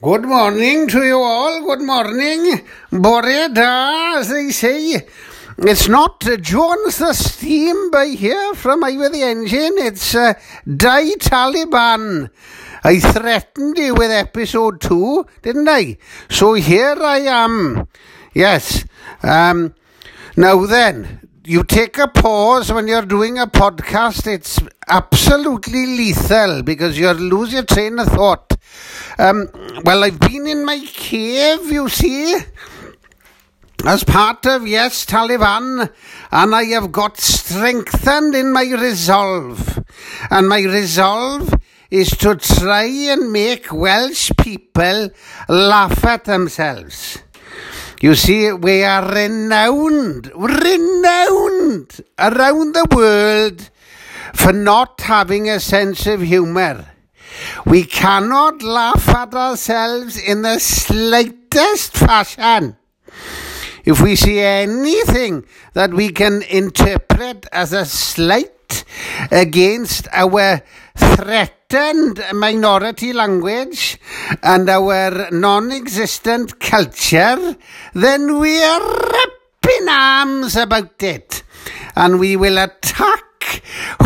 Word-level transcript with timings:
Good 0.00 0.26
morning 0.26 0.86
to 0.88 1.02
you 1.02 1.18
all. 1.18 1.60
Good 1.60 1.80
morning. 1.80 2.60
Bore 2.92 3.48
da, 3.48 4.18
as 4.18 4.28
they 4.28 4.50
say. 4.50 5.08
It's 5.58 5.88
not 5.88 6.20
Jones 6.20 6.98
the 6.98 7.12
Steam 7.12 7.90
by 7.90 8.06
here 8.06 8.54
from 8.54 8.84
Ivor 8.84 9.08
the 9.08 9.22
Engine. 9.22 9.72
It's 9.78 10.14
uh, 10.14 10.34
Dai 10.64 11.14
Taliban. 11.14 12.30
I 12.84 13.00
threatened 13.00 13.76
you 13.76 13.96
with 13.96 14.12
episode 14.12 14.80
two, 14.80 15.26
didn't 15.42 15.68
I? 15.68 15.96
So 16.30 16.54
here 16.54 16.96
I 17.02 17.18
am. 17.18 17.88
Yes. 18.34 18.84
Um, 19.24 19.74
now 20.36 20.64
then, 20.64 21.28
you 21.44 21.64
take 21.64 21.98
a 21.98 22.06
pause 22.06 22.70
when 22.70 22.86
you're 22.86 23.02
doing 23.02 23.36
a 23.40 23.48
podcast. 23.48 24.28
It's 24.32 24.60
absolutely 24.86 25.86
lethal 25.86 26.62
because 26.62 26.96
you'll 26.96 27.14
lose 27.14 27.52
your 27.52 27.64
train 27.64 27.98
of 27.98 28.06
thought. 28.06 28.47
Um, 29.18 29.48
well, 29.84 30.04
I've 30.04 30.20
been 30.20 30.46
in 30.46 30.64
my 30.64 30.78
cave, 30.78 31.70
you 31.72 31.88
see, 31.88 32.36
as 33.84 34.04
part 34.04 34.46
of 34.46 34.66
Yes 34.66 35.06
Taliban, 35.06 35.90
and 36.30 36.54
I 36.54 36.64
have 36.64 36.92
got 36.92 37.18
strengthened 37.18 38.34
in 38.34 38.52
my 38.52 38.64
resolve. 38.64 39.84
And 40.30 40.48
my 40.48 40.62
resolve 40.62 41.54
is 41.90 42.10
to 42.10 42.36
try 42.36 42.84
and 42.84 43.32
make 43.32 43.72
Welsh 43.72 44.30
people 44.38 45.10
laugh 45.48 46.04
at 46.04 46.24
themselves. 46.24 47.18
You 48.00 48.14
see, 48.14 48.52
we 48.52 48.84
are 48.84 49.12
renowned, 49.12 50.30
renowned 50.34 52.00
around 52.18 52.72
the 52.74 52.86
world 52.94 53.70
for 54.34 54.52
not 54.52 55.00
having 55.00 55.48
a 55.48 55.58
sense 55.58 56.06
of 56.06 56.20
humour. 56.20 56.86
We 57.66 57.84
cannot 57.84 58.62
laugh 58.62 59.08
at 59.08 59.34
ourselves 59.34 60.16
in 60.16 60.42
the 60.42 60.58
slightest 60.58 61.96
fashion. 61.96 62.76
If 63.84 64.00
we 64.00 64.16
see 64.16 64.40
anything 64.40 65.44
that 65.72 65.94
we 65.94 66.10
can 66.10 66.42
interpret 66.42 67.46
as 67.52 67.72
a 67.72 67.86
slight 67.86 68.84
against 69.30 70.08
our 70.12 70.62
threatened 70.96 72.22
minority 72.34 73.12
language 73.12 73.98
and 74.42 74.68
our 74.68 75.30
non 75.30 75.72
existent 75.72 76.60
culture, 76.60 77.56
then 77.94 78.38
we 78.38 78.62
are 78.62 79.14
up 79.14 79.32
in 79.80 79.88
arms 79.88 80.56
about 80.56 81.02
it 81.02 81.42
and 81.96 82.18
we 82.18 82.36
will 82.36 82.58
attack 82.58 83.27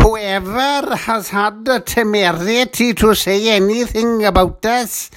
whoever 0.00 0.96
has 0.96 1.28
had 1.28 1.64
the 1.64 1.80
temerity 1.80 2.94
to 2.94 3.14
say 3.14 3.50
anything 3.50 4.24
about 4.24 4.64
us, 4.66 5.10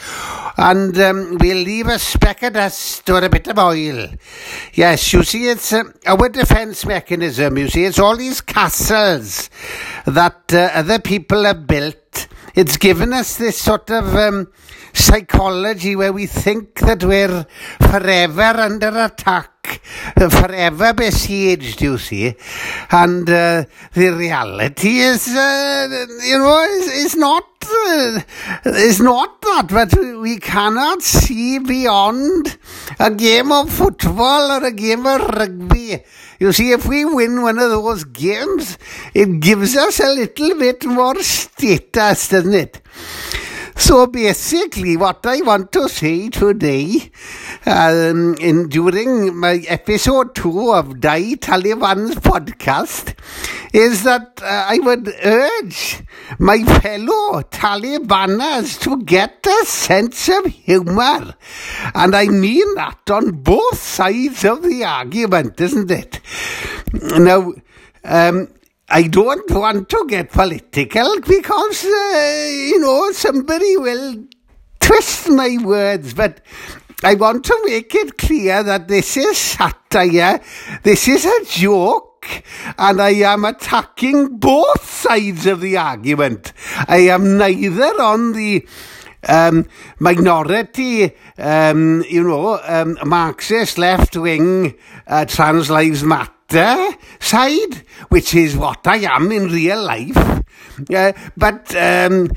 and 0.57 0.97
um, 0.99 1.37
we'll 1.39 1.63
leave 1.63 1.87
a 1.87 1.99
speck 1.99 2.43
of 2.43 2.53
dust 2.53 3.09
or 3.09 3.23
a 3.23 3.29
bit 3.29 3.47
of 3.47 3.57
oil. 3.59 4.09
Yes, 4.73 5.13
you 5.13 5.23
see, 5.23 5.49
it's 5.49 5.73
uh, 5.73 5.83
our 6.05 6.29
defence 6.29 6.85
mechanism. 6.85 7.57
You 7.57 7.67
see, 7.69 7.85
it's 7.85 7.99
all 7.99 8.15
these 8.17 8.41
castles 8.41 9.49
that 10.05 10.53
uh, 10.53 10.69
other 10.73 10.99
people 10.99 11.43
have 11.43 11.67
built. 11.67 11.97
It's 12.55 12.77
given 12.77 13.11
us 13.11 13.37
this 13.37 13.57
sort 13.57 13.91
of 13.91 14.15
um, 14.15 14.47
psychology 14.93 15.95
where 15.95 16.13
we 16.13 16.25
think 16.25 16.79
that 16.79 17.03
we're 17.03 17.45
forever 17.81 18.41
under 18.41 18.87
attack 18.97 19.81
forever 20.15 20.93
besieged, 20.93 21.81
you 21.81 21.97
see. 21.97 22.33
And 22.91 23.29
uh, 23.29 23.65
the 23.93 24.09
reality 24.09 24.99
is, 24.99 25.27
uh, 25.27 26.05
you 26.23 26.37
know, 26.37 26.61
is, 26.61 26.87
is 26.87 27.15
not 27.15 27.43
is 28.65 28.99
not 28.99 29.41
that, 29.41 29.67
but 29.69 29.93
we 30.19 30.37
cannot 30.37 31.01
see 31.01 31.59
beyond 31.59 32.57
a 32.99 33.11
game 33.11 33.51
of 33.51 33.71
football 33.71 34.51
or 34.51 34.65
a 34.65 34.71
game 34.71 35.05
of 35.05 35.21
rugby. 35.21 36.03
You 36.39 36.51
see, 36.51 36.71
if 36.71 36.85
we 36.85 37.05
win 37.05 37.41
one 37.41 37.59
of 37.59 37.69
those 37.69 38.03
games, 38.03 38.77
it 39.13 39.39
gives 39.39 39.75
us 39.75 39.99
a 39.99 40.09
little 40.13 40.57
bit 40.57 40.85
more 40.85 41.15
status, 41.21 42.29
doesn't 42.29 42.53
it? 42.53 42.81
So 43.77 44.07
basically, 44.07 44.95
what 44.95 45.25
I 45.25 45.41
want 45.41 45.71
to 45.73 45.89
say 45.89 46.29
today, 46.29 47.11
um, 47.65 48.35
in, 48.39 48.69
during 48.69 49.35
my 49.37 49.63
episode 49.67 50.33
two 50.33 50.71
of 50.71 51.01
Dai 51.01 51.35
Taliban's 51.35 52.15
podcast, 52.15 53.13
is 53.73 54.03
that 54.03 54.41
uh, 54.41 54.65
I 54.69 54.79
would 54.79 55.13
urge 55.23 56.03
my 56.39 56.63
fellow 56.63 57.41
Talibaners 57.43 58.79
to 58.81 59.03
get 59.03 59.45
a 59.45 59.65
sense 59.65 60.29
of 60.29 60.45
humour. 60.45 61.35
And 61.93 62.15
I 62.15 62.27
mean 62.27 62.75
that 62.75 63.11
on 63.11 63.31
both 63.31 63.77
sides 63.77 64.45
of 64.45 64.63
the 64.63 64.85
argument, 64.85 65.59
isn't 65.59 65.91
it? 65.91 66.21
Now, 66.93 67.53
um, 68.05 68.47
I 68.87 69.03
don't 69.07 69.49
want 69.49 69.89
to 69.89 70.05
get 70.07 70.31
political 70.31 71.19
because, 71.21 71.85
uh, 71.85 72.49
you 72.51 72.79
know, 72.79 73.11
somebody 73.13 73.77
will 73.77 74.23
twist 74.79 75.27
my 75.31 75.57
words, 75.63 76.13
but 76.13 76.41
I 77.03 77.15
want 77.15 77.45
to 77.45 77.59
make 77.65 77.95
it 77.95 78.15
clear 78.15 78.61
that 78.61 78.87
this 78.87 79.17
is 79.17 79.37
satire, 79.39 80.39
this 80.83 81.07
is 81.07 81.25
a 81.25 81.45
joke, 81.45 82.43
and 82.77 83.01
I 83.01 83.09
am 83.33 83.45
attacking 83.45 84.37
both 84.37 84.87
sides 84.87 85.47
of 85.47 85.61
the 85.61 85.77
argument. 85.77 86.53
I 86.87 87.07
am 87.09 87.39
neither 87.39 87.99
on 87.99 88.33
the 88.33 88.67
um, 89.27 89.67
minority, 89.97 91.11
um, 91.39 92.03
you 92.07 92.23
know, 92.23 92.59
um, 92.63 92.99
Marxist 93.03 93.79
left 93.79 94.15
wing, 94.15 94.75
uh, 95.07 95.25
trans 95.25 95.71
lives 95.71 96.03
matter 96.03 96.34
actor 96.49 96.97
side, 97.19 97.83
which 98.09 98.35
is 98.35 98.55
what 98.55 98.85
I 98.87 98.97
am 98.97 99.31
in 99.31 99.47
real 99.47 99.83
life. 99.83 100.43
Uh, 100.93 101.13
but 101.37 101.75
um, 101.75 102.29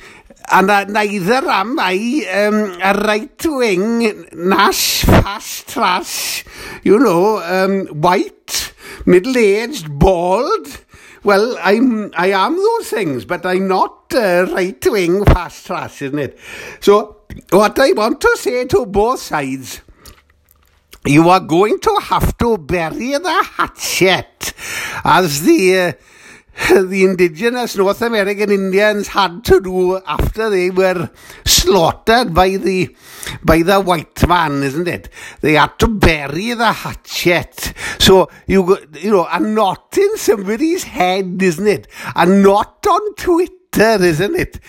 and 0.51 0.71
uh, 0.71 0.85
neither 0.85 1.47
am 1.49 1.79
I 1.79 2.25
um, 2.33 2.79
a 2.83 2.95
right-wing, 2.95 4.27
nash, 4.33 5.03
fast, 5.03 5.69
trash, 5.69 6.45
you 6.83 6.99
know, 6.99 7.39
um, 7.43 7.87
white, 7.89 8.73
middle-aged, 9.05 9.99
bald. 9.99 10.85
Well, 11.23 11.59
I'm, 11.61 12.13
I 12.17 12.31
am 12.31 12.57
those 12.57 12.89
things, 12.89 13.25
but 13.27 13.45
I'm 13.45 13.69
not 13.69 14.15
uh, 14.15 14.47
right-wing, 14.51 15.25
fast, 15.27 15.67
trash, 15.67 16.01
isn't 16.01 16.19
it? 16.19 16.39
So, 16.81 17.17
what 17.51 17.79
I 17.79 17.93
want 17.93 18.21
to 18.23 18.37
say 18.39 18.65
to 18.67 18.87
both 18.87 19.21
sides 19.21 19.83
you 21.07 21.29
are 21.29 21.41
going 21.41 21.79
to 21.81 21.99
have 22.03 22.37
to 22.39 22.59
bury 22.59 23.13
the 23.13 23.49
hatchet 23.57 24.53
as 25.05 25.43
the 25.43 25.79
uh, 25.79 25.93
the 26.69 27.05
indigenous 27.05 27.77
North 27.77 28.03
American 28.03 28.51
Indians 28.51 29.09
had 29.09 29.45
to 29.45 29.61
do 29.61 29.97
after 29.99 30.51
they 30.51 30.71
were 30.71 31.09
slaughtered 31.45 32.35
by 32.35 32.57
the 32.57 32.97
by 33.45 33.63
the 33.63 33.81
white 33.81 34.27
man, 34.27 34.65
isn't 34.65 34.89
it? 34.89 35.09
They 35.41 35.53
had 35.53 35.79
to 35.79 35.87
bury 35.87 36.55
the 36.55 36.73
hatchet. 36.73 37.75
So 38.01 38.29
you 38.49 38.77
you 38.95 39.13
know, 39.13 39.29
and 39.31 39.55
not 39.55 39.97
in 39.97 40.17
somebody's 40.17 40.83
head, 40.83 41.41
isn't 41.41 41.67
it? 41.67 41.87
And 42.17 42.43
not 42.43 42.85
on 42.89 43.15
Twitter, 43.15 43.53
isn't 43.77 44.35
it? 44.35 44.61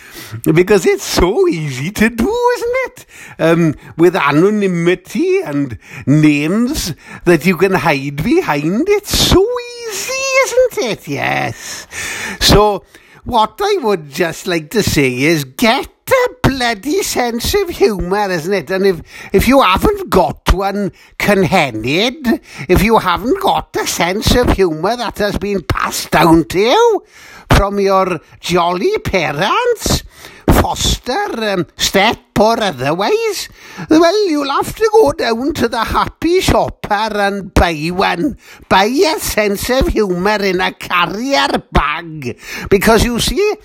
Because 0.44 0.86
it's 0.86 1.04
so 1.04 1.48
easy 1.48 1.92
to 1.92 2.10
do, 2.10 2.52
isn't 2.56 2.76
it? 2.86 3.06
Um, 3.40 3.76
with 3.98 4.16
anonymity 4.16 5.42
and 5.42 5.78
names 6.06 6.94
that 7.26 7.46
you 7.46 7.58
can 7.58 7.74
hide 7.74 8.24
behind. 8.24 8.90
It's 8.90 9.18
so 9.18 9.46
easy, 9.88 10.14
isn't 10.44 10.92
it? 10.92 11.08
Yes. 11.08 11.88
So, 12.40 12.84
what 13.24 13.60
I 13.62 13.78
would 13.82 14.10
just 14.10 14.48
like 14.48 14.70
to 14.72 14.84
say 14.84 15.22
is 15.22 15.44
get 15.44 15.88
a 16.10 16.30
bloody 16.42 17.04
sense 17.04 17.54
of 17.54 17.70
humour, 17.70 18.30
isn't 18.30 18.54
it? 18.54 18.72
And 18.72 18.86
if, 18.86 19.02
if 19.34 19.48
you 19.48 19.62
haven't 19.62 20.10
got 20.10 20.52
one 20.54 20.92
conhenid, 21.20 22.42
if 22.68 22.82
you 22.82 22.98
haven't 22.98 23.40
got 23.42 23.76
a 23.76 23.86
sense 23.86 24.36
of 24.36 24.52
humour 24.54 24.96
that 24.96 25.20
has 25.20 25.38
been 25.38 25.62
passed 25.62 26.12
down 26.12 26.46
to 26.46 26.60
you 26.60 27.06
from 27.60 27.78
your 27.78 28.22
jolly 28.40 28.98
parents, 29.00 30.04
foster 30.48 31.44
um, 31.44 31.68
step 31.76 32.18
or 32.40 32.58
otherwise, 32.64 33.50
well, 33.90 34.30
you'll 34.30 34.50
have 34.50 34.74
to 34.74 34.90
go 34.94 35.12
down 35.12 35.54
to 35.56 35.68
the 35.68 35.84
happy 35.84 36.40
shopper 36.40 37.12
and 37.26 37.54
buy 37.54 37.90
one. 37.92 38.38
Buy 38.70 38.86
a 38.86 39.20
sense 39.20 39.70
of 39.72 39.90
humour 39.90 40.42
in 40.42 40.62
a 40.62 40.72
carrier 40.72 41.50
bag. 41.70 42.40
Because 42.70 43.04
you 43.04 43.20
see, 43.20 43.56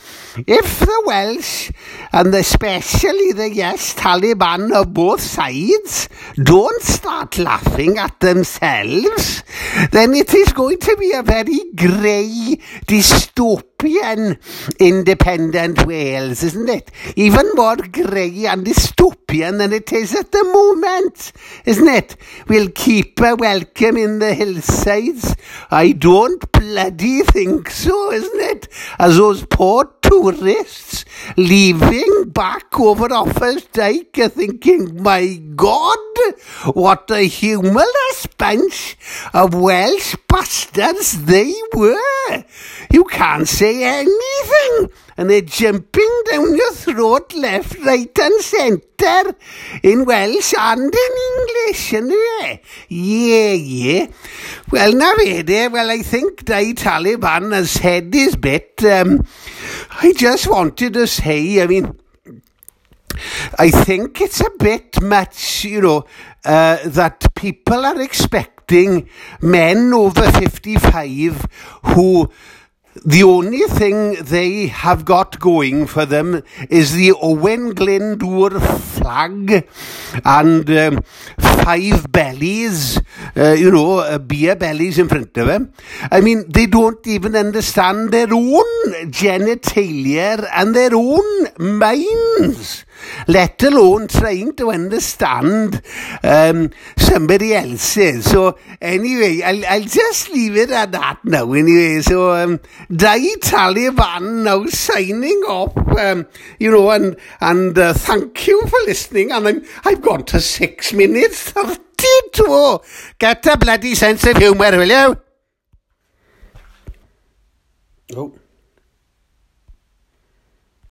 if 0.45 0.81
the 0.81 1.03
Welsh, 1.07 1.71
and 2.13 2.35
especially 2.35 3.31
the 3.31 3.53
Yes 3.55 3.95
Taliban 3.95 4.73
of 4.73 4.93
both 4.93 5.21
sides, 5.21 6.09
don't 6.43 6.83
start 6.83 7.39
laughing 7.39 7.99
at 7.99 8.19
themselves, 8.19 9.45
then 9.93 10.15
it 10.15 10.35
is 10.35 10.53
going 10.53 10.81
to 10.81 10.97
be 10.97 11.13
a 11.13 11.23
very 11.23 11.61
grey, 11.77 12.59
dystopian 12.89 13.74
dystopian 13.85 14.39
independent 14.81 15.87
Wales, 15.87 16.43
isn't 16.43 16.69
it? 16.69 16.91
Even 17.17 17.51
more 17.55 17.77
grey 17.77 18.47
and 18.47 18.67
dystopian 18.67 19.59
than 19.59 19.73
it 19.73 19.93
is 19.93 20.15
at 20.15 20.33
the 20.33 20.45
moment, 20.45 21.33
isn't 21.65 21.89
it? 21.89 22.17
We'll 22.49 22.71
keep 22.71 23.21
a 23.21 23.35
welcome 23.35 23.97
in 23.97 24.19
the 24.19 24.35
hillsides. 24.35 25.37
I 25.71 25.93
don't 25.93 26.51
bloody 26.53 27.23
think 27.23 27.71
so, 27.71 28.13
isn't 28.13 28.41
it? 28.41 28.69
As 28.99 29.17
those 29.17 29.45
poor 29.47 29.91
tourists 30.03 31.05
leaving 31.37 32.31
back 32.31 32.79
over 32.79 33.09
Offa's 33.09 33.65
Dyke 33.67 34.19
are 34.19 34.29
thinking, 34.29 35.03
my 35.03 35.41
God, 35.55 35.99
what 36.73 37.11
a 37.11 37.27
humorless 37.27 38.27
bunch 38.39 38.97
of 39.33 39.55
Welsh 39.55 40.17
bastards 40.29 41.25
they 41.25 41.55
were. 41.75 42.45
You 42.91 43.05
can't 43.05 43.49
say 43.49 43.85
anything 43.85 44.91
and 45.17 45.31
they're 45.31 45.41
jumping 45.41 46.23
down 46.31 46.57
your 46.57 46.73
throat 46.73 47.35
left, 47.35 47.79
right 47.85 48.19
and 48.19 48.41
centre 48.43 49.37
in 49.83 50.05
Welsh 50.05 50.55
and 50.59 50.93
in 50.93 51.39
English, 51.39 51.95
anyway. 51.95 52.61
Yeah, 52.89 53.53
yeah. 53.53 54.07
Well, 54.71 54.93
now 54.93 55.15
there, 55.43 55.71
well, 55.71 55.91
I 55.91 56.03
think 56.03 56.47
the 56.47 56.75
Taliban 56.75 57.53
has 57.53 57.71
said 57.71 58.13
his 58.13 58.37
bit. 58.37 58.83
Um, 58.85 59.25
I 59.91 60.13
just 60.13 60.49
wanted 60.49 60.95
to 60.95 61.07
say, 61.07 61.63
I 61.63 61.67
mean, 61.67 61.97
I 63.59 63.71
think 63.71 64.21
it's 64.21 64.41
a 64.41 64.51
bit 64.59 65.01
much, 65.03 65.65
you 65.65 65.81
know, 65.81 66.05
uh, 66.45 66.79
that 66.85 67.35
people 67.35 67.85
are 67.85 68.01
expecting 68.01 69.09
men 69.41 69.93
over 69.93 70.31
55 70.33 71.47
who 71.85 72.31
the 73.05 73.25
only 73.25 73.63
thing 73.63 74.15
they 74.23 74.69
have 74.69 75.05
got 75.05 75.41
going 75.41 75.87
for 75.87 76.07
them 76.07 76.43
is 76.71 76.93
the 76.93 77.13
Owen 77.21 77.75
Glendower 77.75 78.61
flag 78.61 79.69
and 80.25 80.71
um, 80.71 81.03
five 81.39 82.11
bellies, 82.13 83.01
uh, 83.37 83.51
you 83.51 83.71
know, 83.73 83.99
uh, 83.99 84.19
beer 84.19 84.55
bellies 84.55 84.99
in 84.99 85.09
front 85.09 85.37
of 85.37 85.47
them. 85.47 85.73
I 86.11 86.21
mean, 86.21 86.45
they 86.49 86.67
don't 86.67 87.05
even 87.07 87.35
understand 87.35 88.13
their 88.13 88.33
own 88.33 88.65
genitalia 89.11 90.49
and 90.55 90.75
their 90.75 90.95
own 90.95 91.49
minds 91.59 92.84
let 93.29 93.63
alone 93.63 94.09
trying 94.09 94.55
to 94.57 94.71
understand 94.71 95.83
um, 96.23 96.71
somebody 96.97 97.55
else's. 97.55 98.25
So 98.25 98.59
anyway, 98.81 99.43
I'll, 99.43 99.65
I'll 99.67 99.83
just 99.83 100.31
leave 100.31 100.57
it 100.57 100.71
at 100.71 100.93
that 100.93 101.25
now 101.25 101.53
anyway. 101.53 102.01
So 102.01 102.33
um, 102.33 102.61
Dai 102.95 103.35
Taliban 103.37 104.45
now 104.45 104.67
signing 104.67 105.43
off, 105.49 105.77
um, 105.99 106.27
you 106.59 106.71
know, 106.71 106.91
and, 106.91 107.17
and 107.41 107.79
uh, 107.79 107.95
thank 107.95 108.47
you 108.47 108.63
for 108.67 108.79
listening. 108.87 109.33
And 109.33 109.49
I'm, 109.49 109.65
I've 109.85 110.03
gone 110.03 110.25
to 110.25 110.41
six 110.41 110.93
minutes 110.93 111.51
32. 111.51 112.81
Get 113.19 113.47
a 113.47 113.57
bloody 113.57 113.95
sense 113.95 114.25
of 114.27 114.37
humour, 114.37 114.77
will 114.77 114.89
you? 114.89 115.17
Oh. 118.17 118.35